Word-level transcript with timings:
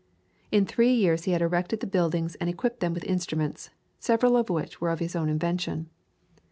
In 0.51 0.65
three 0.65 0.91
years 0.95 1.25
he 1.25 1.31
had 1.33 1.43
erected 1.43 1.79
the 1.79 1.85
buildings 1.85 2.33
and 2.41 2.49
equipped 2.49 2.79
them 2.79 2.91
with 2.91 3.03
instruments, 3.03 3.69
several 3.99 4.35
of 4.35 4.49
which 4.49 4.81
were 4.81 4.89
of 4.89 4.97
his 4.97 5.15
own 5.15 5.29
invention. 5.29 5.91